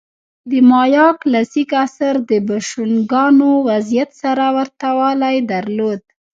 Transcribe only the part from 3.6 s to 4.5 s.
وضعیت سره